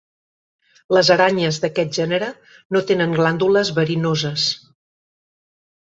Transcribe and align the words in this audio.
Les 0.97 1.11
aranyes 1.15 1.59
d'aquest 1.67 1.93
gènere 1.99 2.31
no 2.77 2.83
tenen 2.93 3.17
glàndules 3.21 3.75
verinoses. 3.79 4.51